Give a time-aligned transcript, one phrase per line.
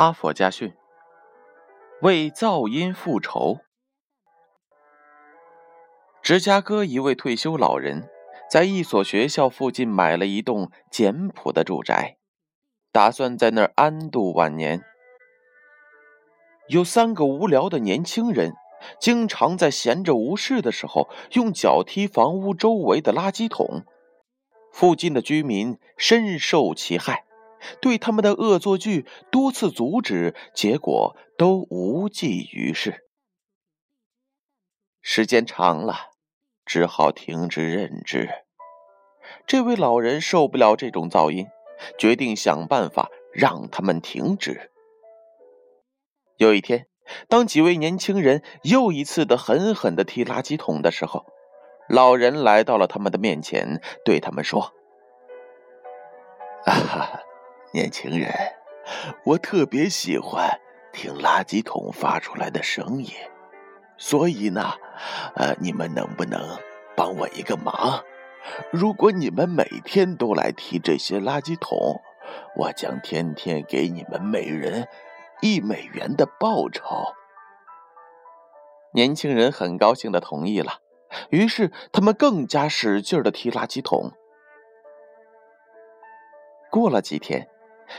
[0.00, 0.72] 哈佛家训：
[2.00, 3.58] 为噪音复仇。
[6.22, 8.08] 芝加哥一位退休老人
[8.50, 12.16] 在一所学校附近买了一栋简朴的住宅，
[12.90, 14.82] 打算在那儿安度晚年。
[16.68, 18.54] 有三个无聊的年轻人，
[18.98, 23.84] 经常在闲着无事的时候用脚踢房屋周围的垃圾桶，
[24.72, 27.26] 附近的居民深受其害。
[27.80, 33.06] 对他们的恶作剧多次阻止，结果都无济于事。
[35.02, 36.10] 时间长了，
[36.66, 38.28] 只好停止任之。
[39.46, 41.46] 这位老人受不了这种噪音，
[41.98, 44.70] 决定想办法让他们停止。
[46.36, 46.86] 有一天，
[47.28, 51.24] 当几位年轻人又一次的狠狠的踢垃圾桶的时候，
[51.88, 54.72] 老人来到了他们的面前，对他们说
[56.66, 57.09] ：“啊哈。”
[57.72, 58.32] 年轻人，
[59.24, 60.58] 我特别喜欢
[60.92, 63.12] 听垃圾桶发出来的声音，
[63.96, 64.72] 所以呢，
[65.36, 66.58] 呃，你们能不能
[66.96, 68.02] 帮我一个忙？
[68.72, 72.00] 如果你们每天都来提这些垃圾桶，
[72.56, 74.88] 我将天天给你们每人
[75.40, 77.14] 一美元的报酬。
[78.94, 80.80] 年轻人很高兴的同意了，
[81.28, 84.10] 于是他们更加使劲的踢垃圾桶。
[86.68, 87.48] 过了几天。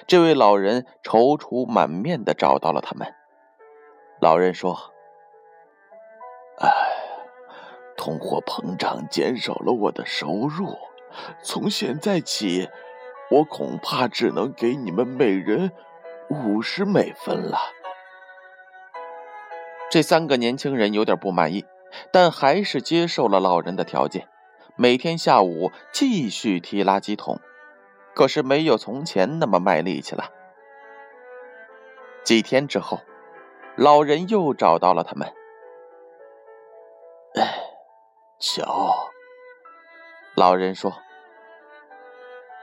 [0.07, 3.13] 这位老人踌躇满面的找到了他们。
[4.19, 4.93] 老人说
[6.59, 6.69] ：“哎，
[7.97, 10.77] 通货膨胀减少了我的收入，
[11.43, 12.69] 从现在起，
[13.31, 15.71] 我恐怕只能给你们每人
[16.29, 17.57] 五十美分了。”
[19.89, 21.65] 这三个年轻人有点不满意，
[22.13, 24.27] 但还是接受了老人的条件，
[24.77, 27.39] 每天下午继续踢垃圾桶。
[28.13, 30.25] 可是没有从前那么卖力气了。
[32.23, 32.99] 几天之后，
[33.75, 35.27] 老人又找到了他们。
[37.35, 37.61] 哎，
[38.39, 39.09] 瞧，
[40.35, 40.93] 老人说：“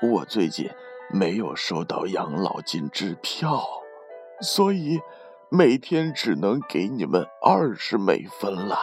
[0.02, 0.70] 我最近
[1.10, 3.64] 没有收到养老金支票，
[4.40, 5.00] 所以
[5.50, 8.78] 每天只能给你们二十美分了。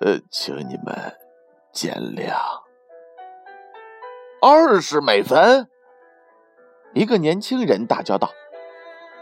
[0.00, 1.16] 呃，请你们
[1.70, 2.34] 见谅。”
[4.42, 5.68] 二十美分！
[6.94, 8.32] 一个年轻人大叫道：“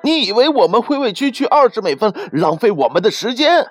[0.03, 3.67] 你以为我们会为区区二十美分浪费我们的时间？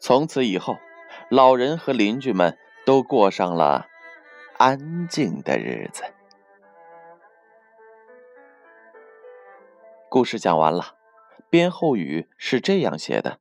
[0.00, 0.78] 从此以后，
[1.28, 2.56] 老人和邻居们
[2.86, 3.86] 都过上了
[4.56, 6.04] 安静的日子。
[10.08, 10.94] 故事讲完了，
[11.50, 13.40] 编后语是这样写的。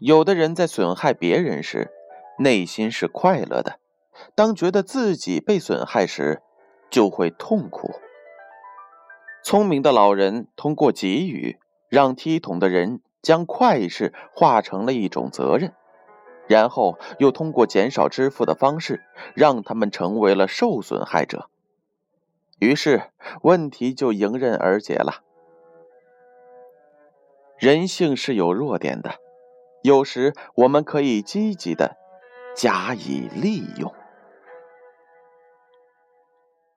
[0.00, 1.90] 有的人在损害别人时，
[2.38, 3.74] 内心是快乐的；
[4.34, 6.40] 当觉得自己被损害时，
[6.88, 7.92] 就会痛苦。
[9.44, 11.58] 聪明的老人通过给予，
[11.90, 15.74] 让踢桶的人将快事化成了一种责任，
[16.48, 19.02] 然后又通过减少支付的方式，
[19.34, 21.50] 让他们成为了受损害者。
[22.58, 23.10] 于是
[23.42, 25.22] 问题就迎刃而解了。
[27.58, 29.16] 人性是有弱点的。
[29.82, 31.96] 有时我们可以积极的
[32.54, 33.94] 加以利用。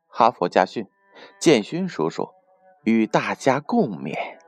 [0.07, 0.87] 哈佛家训，
[1.39, 2.29] 建勋叔叔
[2.83, 4.42] 与大家共勉。